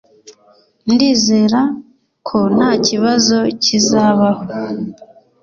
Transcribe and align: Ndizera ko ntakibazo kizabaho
Ndizera 0.91 1.61
ko 2.27 2.37
ntakibazo 2.55 3.37
kizabaho 3.63 4.43